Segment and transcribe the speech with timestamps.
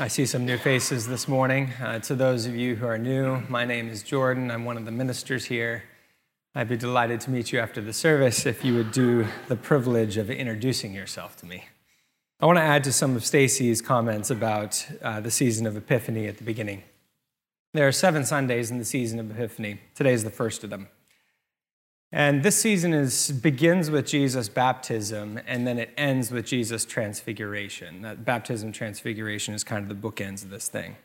[0.00, 1.72] I see some new faces this morning.
[1.82, 4.48] Uh, to those of you who are new, my name is Jordan.
[4.48, 5.82] I'm one of the ministers here.
[6.54, 10.16] I'd be delighted to meet you after the service if you would do the privilege
[10.16, 11.64] of introducing yourself to me.
[12.38, 16.28] I want to add to some of Stacy's comments about uh, the season of Epiphany
[16.28, 16.84] at the beginning.
[17.74, 19.80] There are seven Sundays in the season of Epiphany.
[19.96, 20.86] Today is the first of them.
[22.10, 28.00] And this season is, begins with Jesus' baptism, and then it ends with Jesus' transfiguration.
[28.00, 30.96] That baptism transfiguration is kind of the bookends of this thing.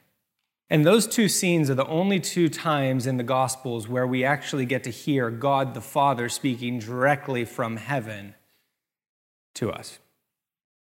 [0.69, 4.65] And those two scenes are the only two times in the Gospels where we actually
[4.65, 8.35] get to hear God the Father speaking directly from heaven
[9.55, 9.99] to us.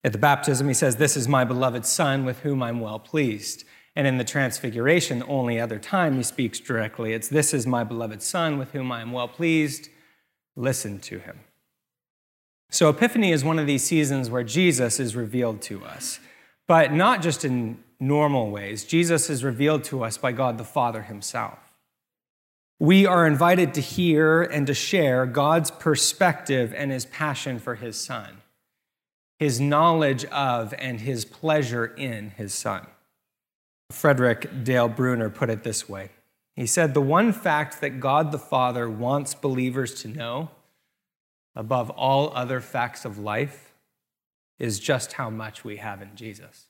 [0.05, 3.65] At the baptism, he says, This is my beloved Son with whom I'm well pleased.
[3.97, 7.83] And in the transfiguration, the only other time he speaks directly, it's, This is my
[7.83, 9.89] beloved Son with whom I am well pleased
[10.56, 11.41] listen to him.
[12.70, 16.20] So, Epiphany is one of these seasons where Jesus is revealed to us,
[16.66, 18.84] but not just in normal ways.
[18.84, 21.58] Jesus is revealed to us by God the Father himself.
[22.80, 27.97] We are invited to hear and to share God's perspective and his passion for his
[27.97, 28.39] Son,
[29.39, 32.86] his knowledge of and his pleasure in his Son.
[33.92, 36.11] Frederick Dale Bruner put it this way
[36.56, 40.50] he said, The one fact that God the Father wants believers to know
[41.55, 43.72] above all other facts of life
[44.58, 46.67] is just how much we have in Jesus.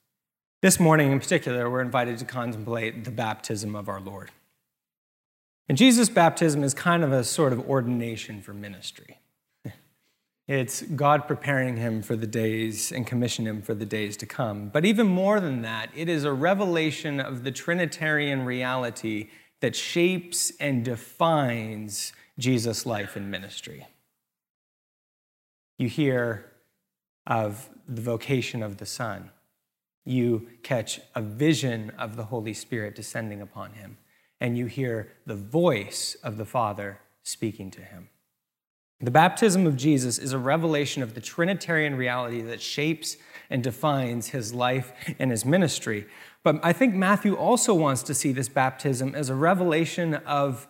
[0.62, 4.30] This morning, in particular, we're invited to contemplate the baptism of our Lord.
[5.69, 9.19] And Jesus' baptism is kind of a sort of ordination for ministry.
[10.48, 14.70] It's God preparing him for the days and commission him for the days to come.
[14.70, 19.28] But even more than that, it is a revelation of the Trinitarian reality
[19.62, 23.86] that shapes and defines Jesus' life and ministry.
[25.78, 26.52] You hear
[27.27, 29.30] of the vocation of the Son.
[30.04, 33.98] You catch a vision of the Holy Spirit descending upon him,
[34.41, 38.08] and you hear the voice of the Father speaking to him.
[39.00, 43.16] The baptism of Jesus is a revelation of the Trinitarian reality that shapes
[43.48, 46.06] and defines his life and his ministry.
[46.44, 50.69] But I think Matthew also wants to see this baptism as a revelation of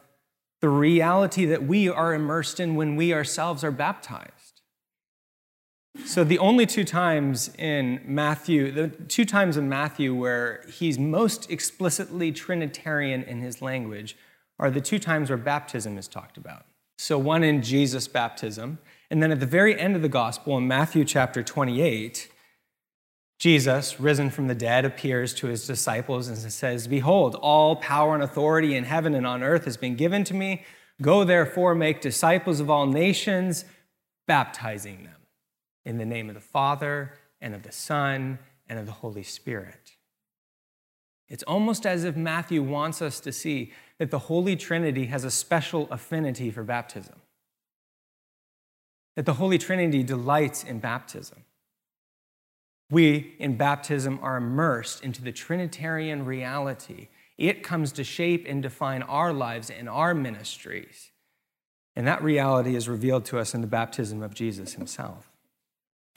[0.61, 4.61] the reality that we are immersed in when we ourselves are baptized.
[6.07, 11.51] So, the only two times in Matthew, the two times in Matthew where he's most
[11.51, 14.17] explicitly Trinitarian in his language
[14.59, 16.65] are the two times where baptism is talked about.
[16.97, 18.79] So, one in Jesus' baptism,
[19.11, 22.31] and then at the very end of the gospel in Matthew chapter 28,
[23.43, 28.23] Jesus, risen from the dead, appears to his disciples and says, Behold, all power and
[28.23, 30.65] authority in heaven and on earth has been given to me.
[31.01, 33.65] Go therefore, make disciples of all nations,
[34.29, 35.27] baptizing them
[35.85, 38.39] in the name of the Father and of the Son
[38.69, 39.97] and of the Holy Spirit.
[41.29, 45.33] It's almost as if Matthew wants us to see that the Holy Trinity has a
[45.33, 47.17] special affinity for baptism,
[49.17, 51.43] that the Holy Trinity delights in baptism
[52.93, 57.09] we in baptism are immersed into the Trinitarian reality.
[57.39, 61.11] It comes to shape and define our lives and our ministries.
[61.97, 65.31] And that reality is revealed to us in the baptism of Jesus himself.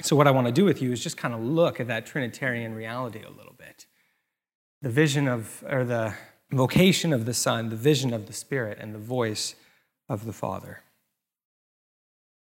[0.02, 2.06] So, what I want to do with you is just kind of look at that
[2.06, 3.86] Trinitarian reality a little bit.
[4.82, 6.14] The vision of, or the
[6.52, 9.56] vocation of the Son, the vision of the Spirit, and the voice
[10.10, 10.82] of the Father.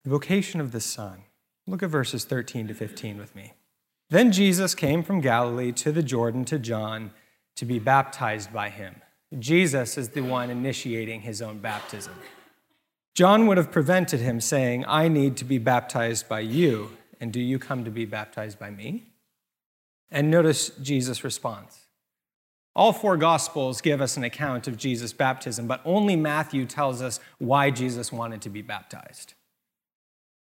[0.05, 1.25] The vocation of the Son.
[1.67, 3.53] Look at verses 13 to 15 with me.
[4.13, 7.13] Then Jesus came from Galilee to the Jordan to John
[7.57, 8.97] to be baptized by him.
[9.39, 12.13] Jesus is the one initiating his own baptism.
[13.15, 17.41] John would have prevented him, saying, I need to be baptized by you, and do
[17.41, 19.05] you come to be baptized by me?
[20.11, 21.87] And notice Jesus' response.
[22.77, 27.19] All four Gospels give us an account of Jesus' baptism, but only Matthew tells us
[27.39, 29.33] why Jesus wanted to be baptized.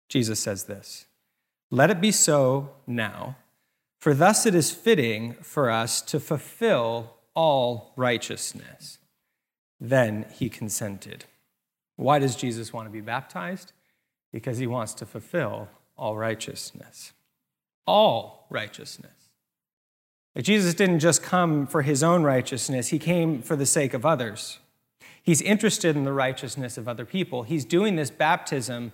[0.08, 1.08] Jesus says this
[1.72, 3.38] Let it be so now
[4.06, 9.00] for thus it is fitting for us to fulfill all righteousness.
[9.80, 11.26] Then he consented.
[11.96, 13.74] Why does Jesus want to be baptized?
[14.32, 17.14] Because he wants to fulfill all righteousness.
[17.88, 19.32] All righteousness.
[20.38, 24.60] Jesus didn't just come for his own righteousness, he came for the sake of others.
[25.24, 27.42] He's interested in the righteousness of other people.
[27.42, 28.92] He's doing this baptism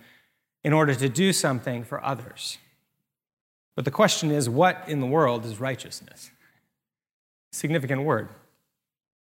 [0.64, 2.60] in order to do something for others.
[3.76, 6.32] But the question is what in the world is righteousness?
[7.52, 8.30] Significant word.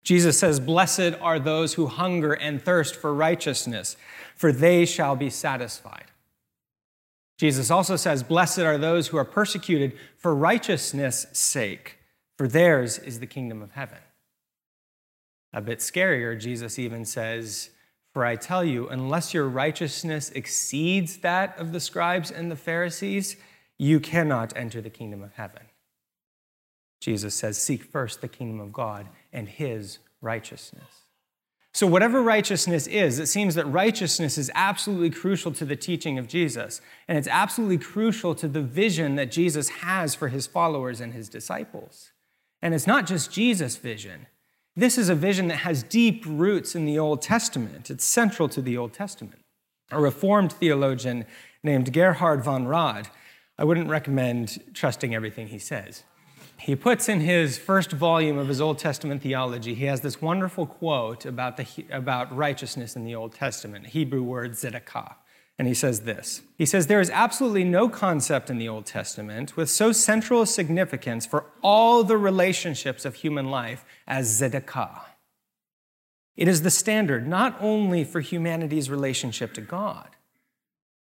[0.03, 3.97] Jesus says, Blessed are those who hunger and thirst for righteousness,
[4.35, 6.05] for they shall be satisfied.
[7.37, 11.97] Jesus also says, Blessed are those who are persecuted for righteousness' sake,
[12.37, 13.99] for theirs is the kingdom of heaven.
[15.53, 17.69] A bit scarier, Jesus even says,
[18.13, 23.35] For I tell you, unless your righteousness exceeds that of the scribes and the Pharisees,
[23.79, 25.63] you cannot enter the kingdom of heaven.
[27.01, 31.05] Jesus says, Seek first the kingdom of God and his righteousness.
[31.73, 36.27] So, whatever righteousness is, it seems that righteousness is absolutely crucial to the teaching of
[36.27, 36.81] Jesus.
[37.07, 41.29] And it's absolutely crucial to the vision that Jesus has for his followers and his
[41.29, 42.11] disciples.
[42.61, 44.27] And it's not just Jesus' vision.
[44.75, 47.89] This is a vision that has deep roots in the Old Testament.
[47.89, 49.41] It's central to the Old Testament.
[49.91, 51.25] A Reformed theologian
[51.63, 53.09] named Gerhard von Rad,
[53.59, 56.03] I wouldn't recommend trusting everything he says
[56.59, 60.65] he puts in his first volume of his Old Testament theology, he has this wonderful
[60.65, 65.15] quote about, the, about righteousness in the Old Testament, Hebrew word tzedakah.
[65.57, 69.55] And he says this He says, There is absolutely no concept in the Old Testament
[69.55, 75.01] with so central a significance for all the relationships of human life as tzedakah.
[76.35, 80.09] It is the standard not only for humanity's relationship to God,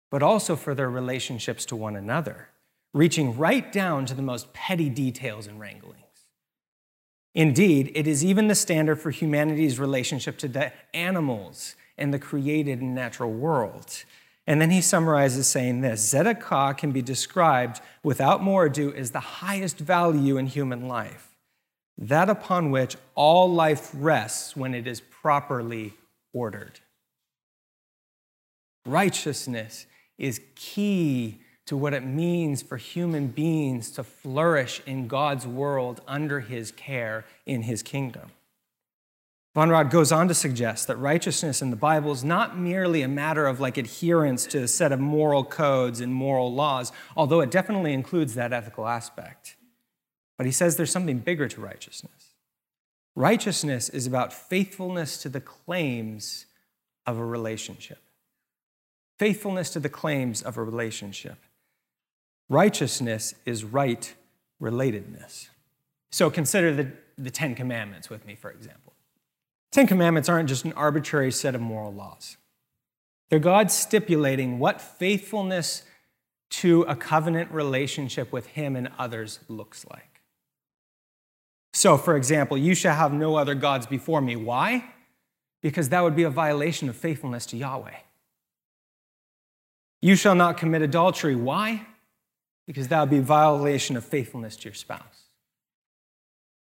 [0.09, 2.49] but also for their relationships to one another
[2.93, 5.95] reaching right down to the most petty details and wranglings.
[7.35, 12.81] Indeed, it is even the standard for humanity's relationship to the animals and the created
[12.81, 14.03] and natural world.
[14.47, 19.19] And then he summarizes saying this Tzedakah can be described without more ado as the
[19.19, 21.35] highest value in human life,
[21.97, 25.93] that upon which all life rests when it is properly
[26.33, 26.79] ordered.
[28.87, 29.85] Righteousness
[30.19, 36.41] is key to what it means for human beings to flourish in God's world under
[36.41, 38.31] his care in his kingdom.
[39.55, 43.07] Von Rad goes on to suggest that righteousness in the Bible is not merely a
[43.07, 47.49] matter of like adherence to a set of moral codes and moral laws, although it
[47.49, 49.55] definitely includes that ethical aspect.
[50.37, 52.35] But he says there's something bigger to righteousness.
[53.15, 56.45] Righteousness is about faithfulness to the claims
[57.05, 57.99] of a relationship.
[59.19, 61.37] Faithfulness to the claims of a relationship.
[62.47, 64.15] Righteousness is right
[64.61, 65.49] relatedness.
[66.09, 68.93] So consider the, the Ten Commandments with me, for example.
[69.71, 72.37] Ten Commandments aren't just an arbitrary set of moral laws,
[73.29, 75.83] they're God stipulating what faithfulness
[76.49, 80.21] to a covenant relationship with Him and others looks like.
[81.73, 84.35] So, for example, you shall have no other gods before me.
[84.35, 84.83] Why?
[85.61, 87.97] Because that would be a violation of faithfulness to Yahweh.
[90.01, 91.35] You shall not commit adultery.
[91.35, 91.85] Why?
[92.69, 95.23] because that would be a violation of faithfulness to your spouse.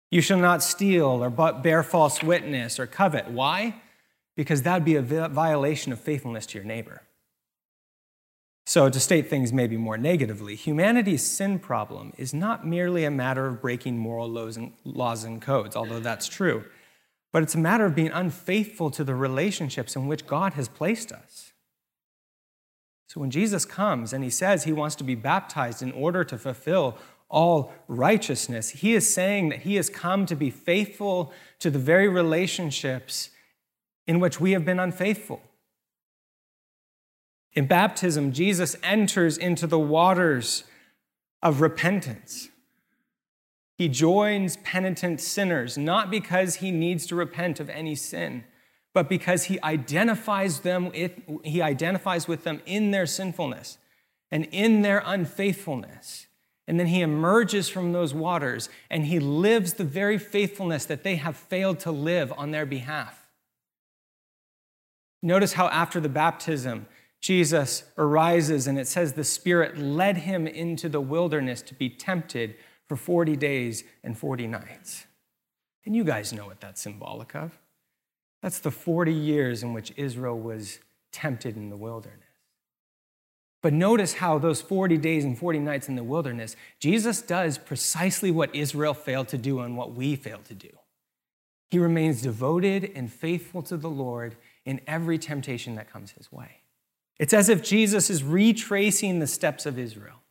[0.10, 3.30] You shall not steal or bear false witness or covet.
[3.30, 3.82] Why?
[4.38, 7.02] Because that would be a violation of faithfulness to your neighbor.
[8.66, 13.46] So, to state things maybe more negatively, humanity's sin problem is not merely a matter
[13.46, 16.64] of breaking moral laws and codes, although that's true,
[17.34, 21.12] but it's a matter of being unfaithful to the relationships in which God has placed
[21.12, 21.52] us.
[23.08, 26.38] So when Jesus comes and he says he wants to be baptized in order to
[26.38, 26.98] fulfill
[27.30, 32.10] all righteousness, he is saying that he has come to be faithful to the very
[32.10, 33.30] relationships
[34.06, 35.42] in which we have been unfaithful.
[37.54, 40.66] In baptism, Jesus enters into the waters
[41.42, 42.50] of repentance.
[43.78, 48.44] He joins penitent sinners, not because he needs to repent of any sin
[48.98, 50.92] but because he identifies them
[51.44, 53.78] he identifies with them in their sinfulness
[54.32, 56.26] and in their unfaithfulness.
[56.68, 61.18] And then he emerges from those waters and he lives the very faithfulness that they
[61.18, 63.28] have failed to live on their behalf.
[65.22, 66.88] Notice how after the baptism,
[67.22, 72.56] Jesus arises and it says the Spirit led him into the wilderness to be tempted
[72.88, 75.06] for 40 days and 40 nights.
[75.86, 77.60] And you guys know what that's symbolic of.
[78.42, 80.80] That's the 40 years in which Israel was
[81.12, 82.24] tempted in the wilderness.
[83.64, 88.30] But notice how those 40 days and 40 nights in the wilderness, Jesus does precisely
[88.32, 90.70] what Israel failed to do and what we failed to do.
[91.70, 96.62] He remains devoted and faithful to the Lord in every temptation that comes his way.
[97.20, 100.22] It's as if Jesus is retracing the steps of Israel.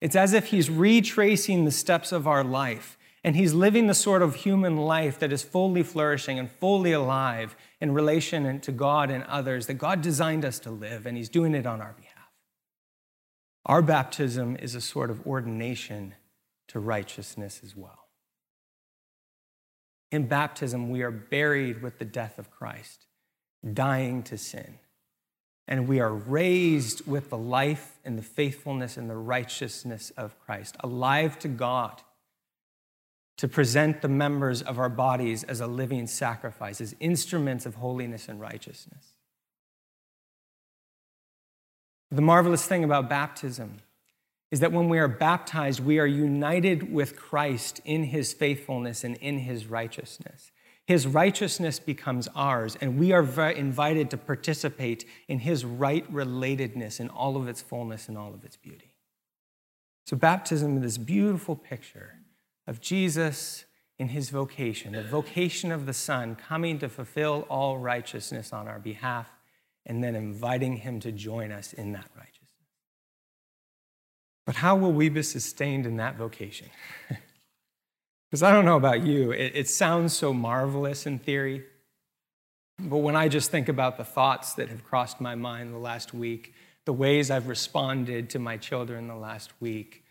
[0.00, 4.22] It's as if he's retracing the steps of our life and he's living the sort
[4.22, 9.24] of human life that is fully flourishing and fully alive in relation to God and
[9.24, 12.30] others that God designed us to live, and he's doing it on our behalf.
[13.66, 16.14] Our baptism is a sort of ordination
[16.68, 18.06] to righteousness as well.
[20.12, 23.06] In baptism, we are buried with the death of Christ,
[23.74, 24.78] dying to sin.
[25.66, 30.76] And we are raised with the life and the faithfulness and the righteousness of Christ,
[30.78, 32.02] alive to God
[33.36, 38.28] to present the members of our bodies as a living sacrifice, as instruments of holiness
[38.28, 39.12] and righteousness.
[42.10, 43.78] The marvelous thing about baptism
[44.50, 49.16] is that when we are baptized, we are united with Christ in his faithfulness and
[49.16, 50.52] in his righteousness.
[50.86, 57.08] His righteousness becomes ours, and we are invited to participate in his right relatedness in
[57.08, 58.94] all of its fullness and all of its beauty.
[60.06, 62.14] So, baptism is this beautiful picture
[62.66, 63.64] of Jesus
[63.98, 68.78] in his vocation, the vocation of the Son coming to fulfill all righteousness on our
[68.78, 69.28] behalf,
[69.86, 72.36] and then inviting him to join us in that righteousness.
[74.44, 76.68] But how will we be sustained in that vocation?
[78.30, 81.64] Because I don't know about you, it, it, sounds so marvelous in theory.
[82.78, 86.12] But when I just think about the thoughts that have crossed my mind the last
[86.12, 86.52] week,
[86.84, 90.04] the ways I've responded to my children the last week,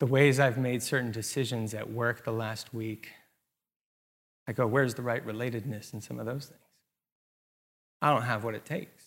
[0.00, 3.10] the ways I've made certain decisions at work the last week,
[4.46, 6.60] I go, where's the right relatedness in some of those things?
[8.02, 9.04] I don't have what it takes.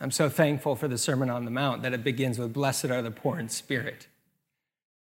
[0.00, 3.02] I'm so thankful for the Sermon on the Mount that it begins with, Blessed are
[3.02, 4.08] the poor in spirit,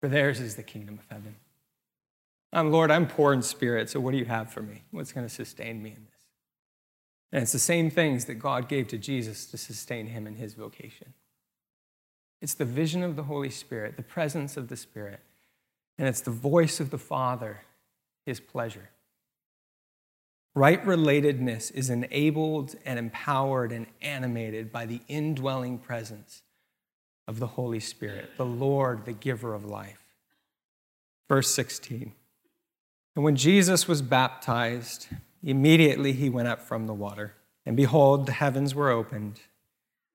[0.01, 1.35] for theirs is the kingdom of heaven.
[2.51, 4.83] I'm Lord, I'm poor in spirit, so what do you have for me?
[4.91, 6.21] What's going to sustain me in this?
[7.31, 10.53] And it's the same things that God gave to Jesus to sustain him in his
[10.53, 11.13] vocation.
[12.41, 15.19] It's the vision of the Holy Spirit, the presence of the Spirit,
[15.97, 17.61] and it's the voice of the Father,
[18.25, 18.89] his pleasure.
[20.55, 26.41] Right relatedness is enabled and empowered and animated by the indwelling presence
[27.27, 30.03] of the Holy Spirit, the Lord, the giver of life.
[31.29, 32.11] Verse 16.
[33.15, 35.07] And when Jesus was baptized,
[35.43, 37.33] immediately he went up from the water.
[37.65, 39.39] And behold, the heavens were opened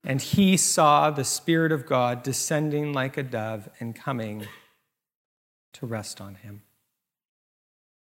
[0.07, 4.47] and he saw the Spirit of God descending like a dove and coming
[5.73, 6.63] to rest on him.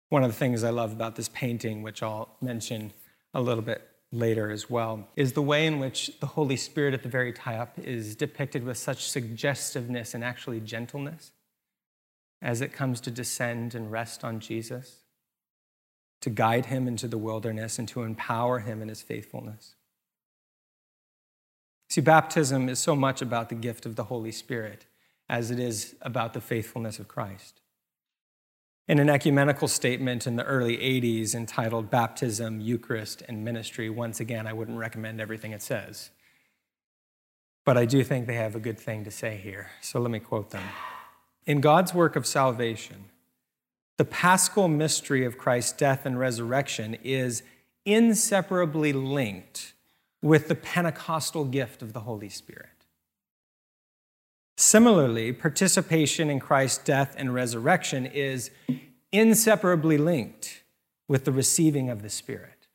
[0.10, 2.94] One of the things I love about this painting, which I'll mention
[3.34, 7.02] a little bit later as well, is the way in which the Holy Spirit at
[7.02, 11.32] the very top is depicted with such suggestiveness and actually gentleness
[12.44, 15.00] as it comes to descend and rest on Jesus,
[16.22, 19.74] to guide him into the wilderness and to empower him in his faithfulness.
[21.90, 24.86] See, baptism is so much about the gift of the Holy Spirit
[25.30, 27.62] as it is about the faithfulness of Christ.
[28.88, 34.48] In an ecumenical statement in the early 80s entitled Baptism, Eucharist, and Ministry, once again,
[34.48, 36.10] I wouldn't recommend everything it says.
[37.66, 39.72] But I do think they have a good thing to say here.
[39.82, 40.64] So let me quote them.
[41.46, 43.06] In God's work of salvation,
[43.98, 47.44] the paschal mystery of Christ's death and resurrection is
[47.84, 49.74] inseparably linked
[50.28, 52.86] with the Pentecostal gift of the Holy Spirit.
[54.58, 58.52] Similarly, participation in Christ's death and resurrection is
[59.12, 60.64] inseparably linked
[61.08, 62.68] with the receiving of the Spirit.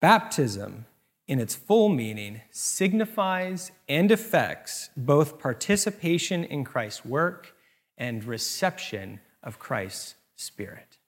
[0.00, 0.86] Baptism,
[1.28, 7.54] in its full meaning, signifies and affects both participation in Christ's work
[7.96, 10.98] and reception of Christ's Spirit.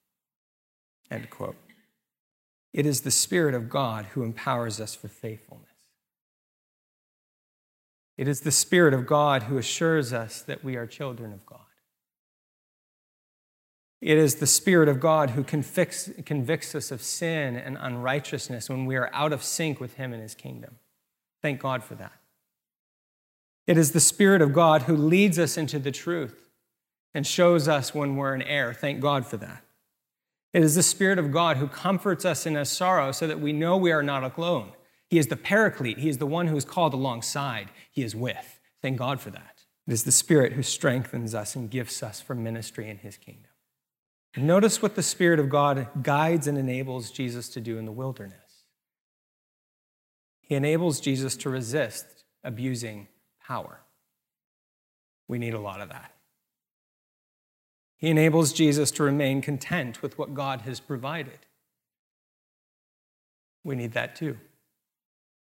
[1.11, 1.57] End quote.
[2.73, 5.67] It is the Spirit of God who empowers us for faithfulness.
[8.17, 11.61] It is the Spirit of God who assures us that we are children of God.
[14.01, 18.87] It is the Spirit of God who convicts, convicts us of sin and unrighteousness when
[18.87, 20.77] we are out of sync with Him and His kingdom.
[21.43, 22.13] Thank God for that.
[23.67, 26.51] It is the Spirit of God who leads us into the truth
[27.15, 28.73] and shows us when we're in error.
[28.73, 29.65] Thank God for that.
[30.53, 33.53] It is the Spirit of God who comforts us in our sorrow so that we
[33.53, 34.73] know we are not alone.
[35.09, 35.99] He is the paraclete.
[35.99, 37.71] He is the one who is called alongside.
[37.91, 38.61] He is with.
[38.83, 39.65] Thank God for that.
[39.87, 43.51] It is the Spirit who strengthens us and gifts us for ministry in His kingdom.
[44.37, 48.65] Notice what the Spirit of God guides and enables Jesus to do in the wilderness.
[50.41, 52.07] He enables Jesus to resist
[52.45, 53.09] abusing
[53.45, 53.81] power.
[55.27, 56.13] We need a lot of that.
[58.01, 61.41] He enables Jesus to remain content with what God has provided.
[63.63, 64.39] We need that too.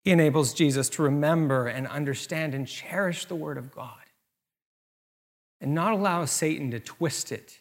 [0.05, 3.97] He enables Jesus to remember and understand and cherish the Word of God
[5.61, 7.61] and not allow Satan to twist it.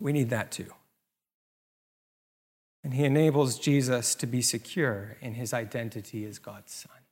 [0.00, 0.72] We need that too.
[2.82, 7.02] And he enables Jesus to be secure in his identity as God's Son.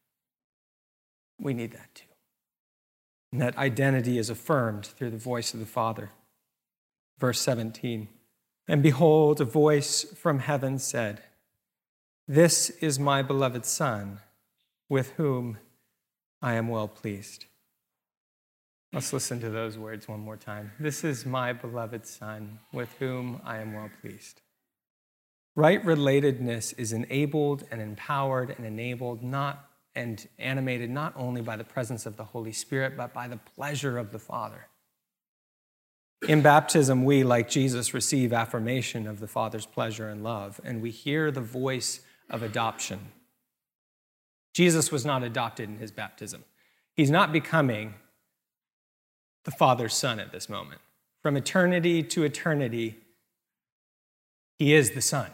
[1.39, 2.06] We need that too.
[3.33, 6.11] And that identity is affirmed through the voice of the Father.
[7.19, 8.09] Verse 17
[8.69, 11.23] And behold, a voice from heaven said,
[12.29, 14.21] This is my beloved Son,
[14.89, 15.59] with whom
[16.41, 17.47] I am well pleased.
[18.93, 20.73] Let's listen to those words one more time.
[20.79, 24.41] This is my beloved Son, with whom I am well pleased.
[25.55, 31.65] Right relatedness is enabled and empowered and enabled not and animated not only by the
[31.65, 34.67] presence of the Holy Spirit, but by the pleasure of the Father.
[36.29, 40.91] In baptism, we, like Jesus, receive affirmation of the Father's pleasure and love, and we
[40.91, 43.13] hear the voice of adoption.
[44.55, 46.45] Jesus was not adopted in his baptism.
[46.95, 47.95] He's not becoming
[49.45, 50.81] the Father's Son at this moment.
[51.23, 52.97] From eternity to eternity,
[54.59, 55.31] he is the Son.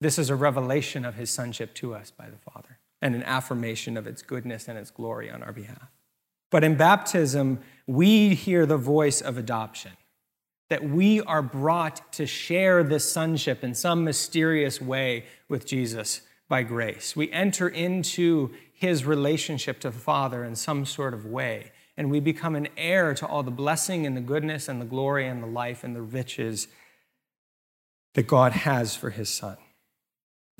[0.00, 3.96] This is a revelation of his sonship to us by the Father and an affirmation
[3.96, 5.90] of its goodness and its glory on our behalf.
[6.50, 9.92] But in baptism, we hear the voice of adoption,
[10.68, 16.62] that we are brought to share this sonship in some mysterious way with Jesus by
[16.62, 17.14] grace.
[17.14, 22.18] We enter into his relationship to the Father in some sort of way, and we
[22.18, 25.46] become an heir to all the blessing and the goodness and the glory and the
[25.46, 26.66] life and the riches
[28.14, 29.56] that God has for his Son.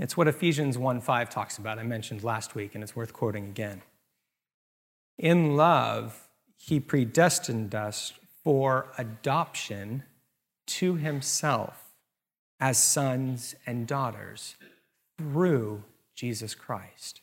[0.00, 3.45] It's what Ephesians 1 5 talks about, I mentioned last week, and it's worth quoting
[3.45, 3.83] again.
[5.19, 6.26] In love,
[6.57, 10.04] he predestined us for adoption
[10.66, 11.90] to himself
[12.59, 14.57] as sons and daughters
[15.19, 17.21] through Jesus Christ.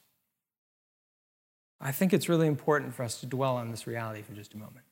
[1.81, 4.57] I think it's really important for us to dwell on this reality for just a
[4.57, 4.85] moment.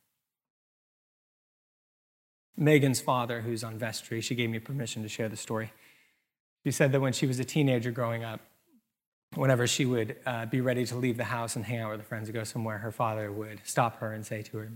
[2.57, 5.71] Megan's father, who's on vestry, she gave me permission to share the story.
[6.65, 8.41] She said that when she was a teenager growing up,
[9.36, 12.05] whenever she would uh, be ready to leave the house and hang out with her
[12.05, 14.72] friends or go somewhere, her father would stop her and say to her,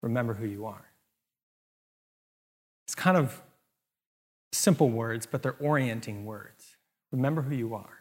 [0.00, 0.84] Remember who you are.
[2.86, 3.42] It's kind of
[4.52, 6.76] simple words, but they're orienting words.
[7.10, 7.98] Remember who you are.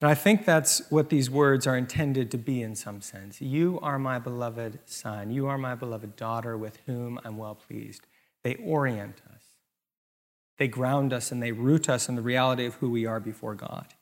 [0.00, 3.40] And I think that's what these words are intended to be in some sense.
[3.40, 5.30] You are my beloved son.
[5.30, 8.06] You are my beloved daughter with whom I'm well pleased.
[8.42, 9.41] They orient us,
[10.58, 13.54] they ground us, and they root us in the reality of who we are before
[13.54, 13.94] God.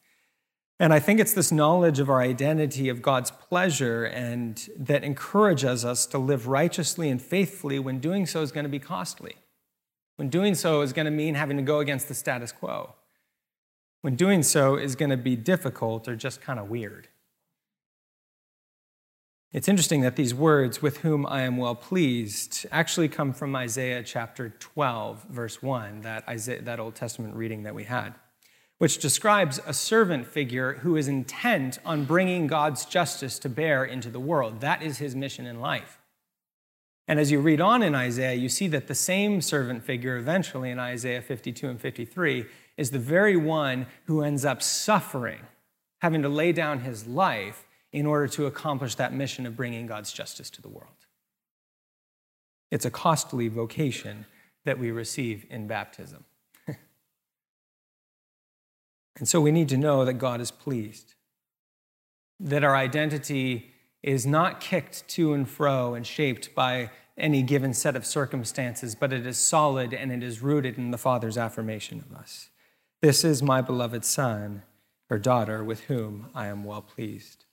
[0.80, 5.84] And I think it's this knowledge of our identity, of God's pleasure, and that encourages
[5.84, 9.36] us to live righteously and faithfully when doing so is going to be costly.
[10.16, 12.94] When doing so is going to mean having to go against the status quo.
[14.00, 17.08] When doing so is going to be difficult or just kind of weird.
[19.52, 24.02] It's interesting that these words, with whom I am well pleased, actually come from Isaiah
[24.02, 28.14] chapter 12, verse 1, that, Isaiah, that Old Testament reading that we had
[28.80, 34.08] which describes a servant figure who is intent on bringing God's justice to bear into
[34.08, 34.62] the world.
[34.62, 35.98] That is his mission in life.
[37.06, 40.70] And as you read on in Isaiah, you see that the same servant figure, eventually
[40.70, 42.46] in Isaiah 52 and 53,
[42.78, 45.40] is the very one who ends up suffering,
[45.98, 50.12] having to lay down his life in order to accomplish that mission of bringing God's
[50.12, 51.06] justice to the world.
[52.70, 54.26] It's a costly vocation
[54.64, 56.24] that we receive in baptism.
[59.18, 61.14] And so we need to know that God is pleased,
[62.38, 63.72] that our identity
[64.02, 69.12] is not kicked to and fro and shaped by any given set of circumstances, but
[69.12, 72.48] it is solid and it is rooted in the Father's affirmation of us.
[73.02, 74.62] This is my beloved Son
[75.10, 77.44] or daughter with whom I am well pleased.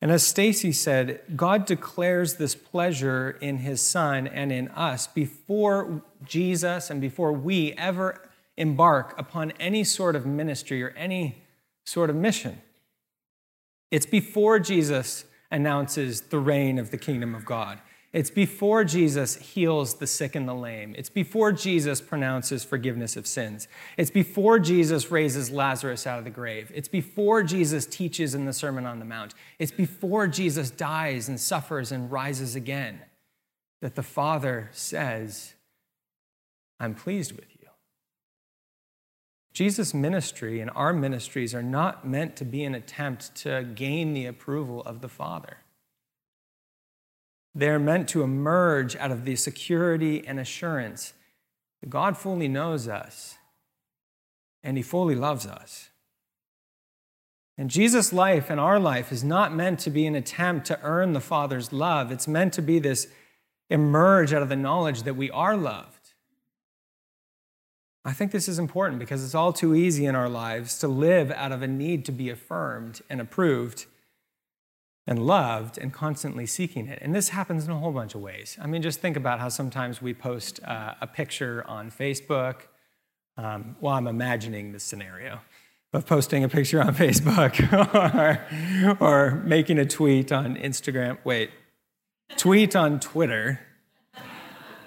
[0.00, 6.02] And as Stacy said, God declares this pleasure in his Son and in us before
[6.24, 8.20] Jesus and before we ever
[8.56, 11.42] embark upon any sort of ministry or any
[11.84, 12.60] sort of mission.
[13.90, 17.80] It's before Jesus announces the reign of the kingdom of God.
[18.12, 20.94] It's before Jesus heals the sick and the lame.
[20.96, 23.68] It's before Jesus pronounces forgiveness of sins.
[23.98, 26.72] It's before Jesus raises Lazarus out of the grave.
[26.74, 29.34] It's before Jesus teaches in the Sermon on the Mount.
[29.58, 33.00] It's before Jesus dies and suffers and rises again
[33.82, 35.54] that the Father says,
[36.80, 37.68] I'm pleased with you.
[39.52, 44.24] Jesus' ministry and our ministries are not meant to be an attempt to gain the
[44.24, 45.58] approval of the Father.
[47.54, 51.12] They're meant to emerge out of the security and assurance
[51.80, 53.36] that God fully knows us
[54.62, 55.90] and He fully loves us.
[57.56, 61.12] And Jesus' life and our life is not meant to be an attempt to earn
[61.12, 62.12] the Father's love.
[62.12, 63.08] It's meant to be this
[63.68, 65.98] emerge out of the knowledge that we are loved
[68.08, 71.30] I think this is important because it's all too easy in our lives to live
[71.30, 73.84] out of a need to be affirmed and approved
[75.08, 76.98] and loved and constantly seeking it.
[77.00, 78.58] And this happens in a whole bunch of ways.
[78.60, 82.56] I mean, just think about how sometimes we post uh, a picture on Facebook.
[83.38, 85.40] Um, well, I'm imagining this scenario
[85.94, 91.16] of posting a picture on Facebook or, or making a tweet on Instagram.
[91.24, 91.52] Wait,
[92.36, 93.60] tweet on Twitter,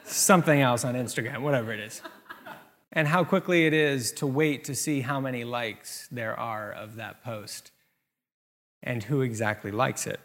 [0.04, 2.00] something else on Instagram, whatever it is.
[2.92, 6.98] And how quickly it is to wait to see how many likes there are of
[6.98, 7.72] that post
[8.84, 10.20] and who exactly likes it.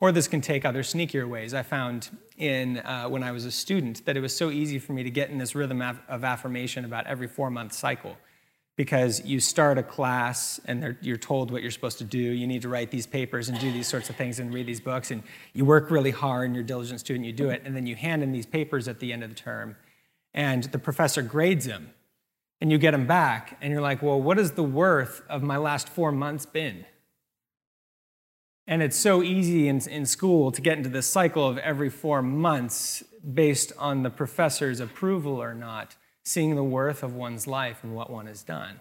[0.00, 1.54] Or this can take other sneakier ways.
[1.54, 4.92] I found in uh, when I was a student that it was so easy for
[4.92, 8.16] me to get in this rhythm of affirmation about every four month cycle
[8.76, 12.18] because you start a class and you're told what you're supposed to do.
[12.18, 14.80] You need to write these papers and do these sorts of things and read these
[14.80, 15.10] books.
[15.10, 17.62] And you work really hard and you're a diligent student, you do it.
[17.64, 19.76] And then you hand in these papers at the end of the term.
[20.32, 21.90] And the professor grades them.
[22.60, 23.58] And you get them back.
[23.60, 26.84] And you're like, well, what has the worth of my last four months been?
[28.66, 32.22] And it's so easy in, in school to get into this cycle of every four
[32.22, 37.94] months based on the professor's approval or not seeing the worth of one's life and
[37.94, 38.80] what one has done.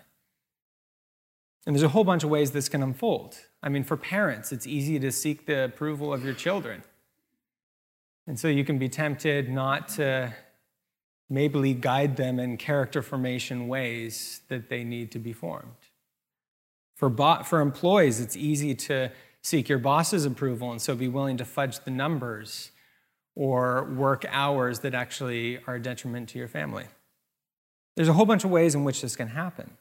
[1.65, 3.37] And there's a whole bunch of ways this can unfold.
[3.61, 6.83] I mean, for parents, it's easy to seek the approval of your children.
[8.27, 10.33] And so you can be tempted not to
[11.29, 15.71] maybe guide them in character formation ways that they need to be formed.
[16.95, 19.09] For, bo- for employees, it's easy to
[19.43, 22.71] seek your boss's approval and so be willing to fudge the numbers
[23.35, 26.85] or work hours that actually are a detriment to your family.
[27.95, 29.77] There's a whole bunch of ways in which this can happen.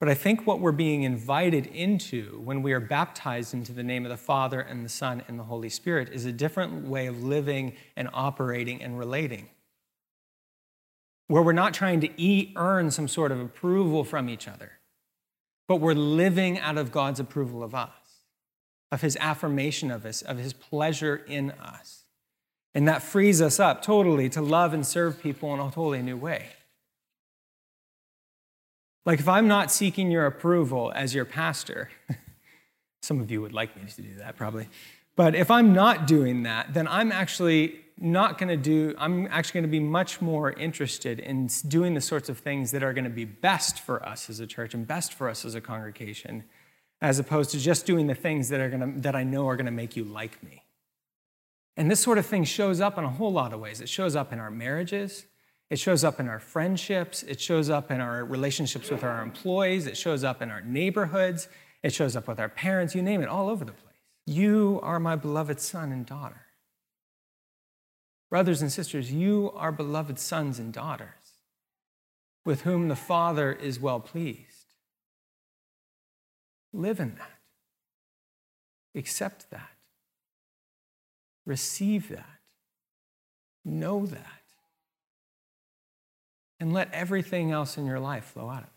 [0.00, 4.04] But I think what we're being invited into when we are baptized into the name
[4.04, 7.22] of the Father and the Son and the Holy Spirit is a different way of
[7.22, 9.48] living and operating and relating.
[11.28, 14.72] Where we're not trying to e- earn some sort of approval from each other,
[15.68, 17.92] but we're living out of God's approval of us,
[18.94, 22.04] of His affirmation of us, of His pleasure in us.
[22.76, 26.16] And that frees us up totally to love and serve people in a totally new
[26.16, 26.46] way.
[29.04, 31.90] Like, if I'm not seeking your approval as your pastor,
[33.02, 34.68] some of you would like me to do that probably,
[35.16, 39.60] but if I'm not doing that, then I'm actually not going to do, I'm actually
[39.60, 43.04] going to be much more interested in doing the sorts of things that are going
[43.04, 46.44] to be best for us as a church and best for us as a congregation,
[47.04, 49.66] as opposed to just doing the things that, are to, that I know are going
[49.66, 50.64] to make you like me.
[51.76, 53.80] And this sort of thing shows up in a whole lot of ways.
[53.80, 55.26] It shows up in our marriages,
[55.70, 57.22] it shows up in our friendships.
[57.22, 59.86] It shows up in our relationships with our employees.
[59.86, 61.48] It shows up in our neighborhoods.
[61.82, 62.94] It shows up with our parents.
[62.94, 63.96] You name it, all over the place.
[64.26, 66.42] You are my beloved son and daughter.
[68.30, 71.08] Brothers and sisters, you are beloved sons and daughters
[72.44, 74.53] with whom the Father is well pleased.
[76.74, 77.30] Live in that.
[78.94, 79.70] Accept that.
[81.46, 82.40] Receive that.
[83.64, 84.42] Know that
[86.60, 88.70] and let everything else in your life flow out of it.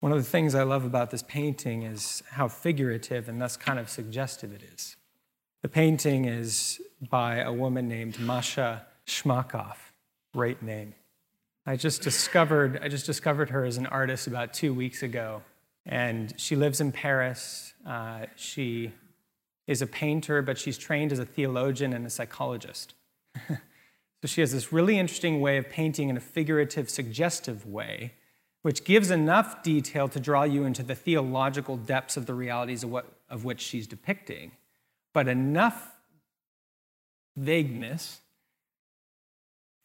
[0.00, 3.78] One of the things I love about this painting is how figurative and thus kind
[3.78, 4.96] of suggestive it is.
[5.62, 9.76] The painting is by a woman named Macha Chmakoff.
[10.34, 10.94] Great name.
[11.64, 15.42] I just discovered I just discovered her as an artist about two weeks ago,
[15.86, 17.74] and she lives in Paris.
[17.86, 18.92] Uh, she
[19.66, 22.94] is a painter, but she's trained as a theologian and a psychologist.
[24.22, 28.12] So she has this really interesting way of painting in a figurative, suggestive way,
[28.62, 32.90] which gives enough detail to draw you into the theological depths of the realities of,
[32.90, 34.52] what, of which she's depicting,
[35.12, 35.96] but enough
[37.36, 38.20] vagueness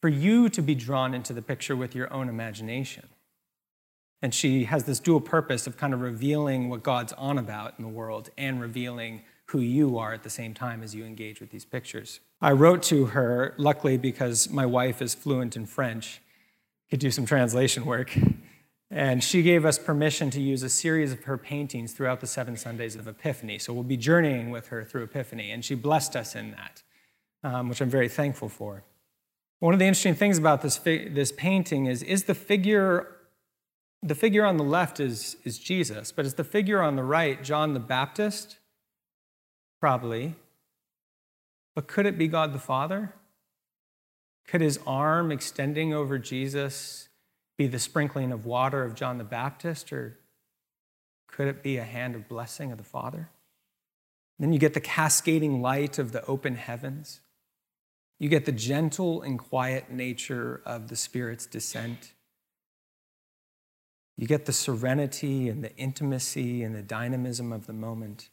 [0.00, 3.08] for you to be drawn into the picture with your own imagination.
[4.20, 7.84] And she has this dual purpose of kind of revealing what God's on about in
[7.84, 11.50] the world and revealing who you are at the same time as you engage with
[11.50, 12.20] these pictures.
[12.40, 16.20] I wrote to her, luckily because my wife is fluent in French,
[16.90, 18.16] could do some translation work.
[18.90, 22.56] And she gave us permission to use a series of her paintings throughout the seven
[22.56, 23.58] Sundays of Epiphany.
[23.58, 26.82] So we'll be journeying with her through Epiphany, and she blessed us in that,
[27.44, 28.84] um, which I'm very thankful for.
[29.60, 33.08] One of the interesting things about this, fi- this painting is, is the figure,
[34.02, 37.42] the figure on the left is, is Jesus, but is the figure on the right
[37.42, 38.58] John the Baptist?
[39.80, 40.36] Probably.
[41.74, 43.14] But could it be God the Father?
[44.46, 47.08] Could his arm extending over Jesus
[47.56, 49.92] be the sprinkling of water of John the Baptist?
[49.92, 50.18] Or
[51.26, 53.28] could it be a hand of blessing of the Father?
[54.38, 57.20] Then you get the cascading light of the open heavens.
[58.20, 62.12] You get the gentle and quiet nature of the Spirit's descent.
[64.18, 68.30] You get the serenity and the intimacy and the dynamism of the moment.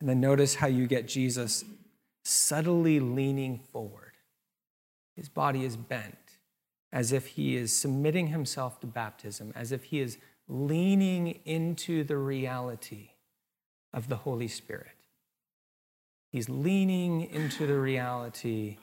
[0.00, 1.64] And then notice how you get Jesus
[2.24, 4.12] subtly leaning forward.
[5.16, 6.16] His body is bent
[6.92, 12.16] as if he is submitting himself to baptism, as if he is leaning into the
[12.16, 13.10] reality
[13.92, 14.96] of the Holy Spirit.
[16.30, 18.76] He's leaning into the reality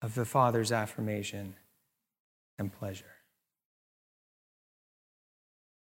[0.00, 1.56] of the Father's affirmation
[2.56, 3.15] and pleasure.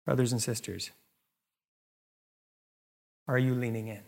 [0.04, 0.90] Brothers and sisters,
[3.26, 4.02] are you leaning in?